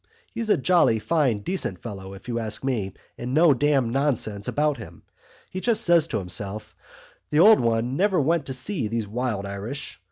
[0.33, 4.77] He's a jolly fine decent fellow, if you ask me, and no damn nonsense about
[4.77, 5.03] him.
[5.51, 6.75] He just says to himself:
[7.29, 9.99] 'The old one never went to see these wild Irish.